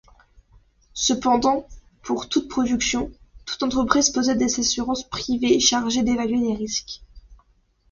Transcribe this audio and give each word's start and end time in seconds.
Cependant, 0.95 1.67
pour 2.01 2.27
toute 2.27 2.47
production, 2.49 3.11
toute 3.45 3.61
entreprise 3.61 4.09
possède 4.09 4.39
des 4.39 4.59
assurances 4.59 5.07
privées 5.07 5.59
chargées 5.59 6.01
d'évaluer 6.01 6.39
les 6.39 6.55
risques. 6.55 7.03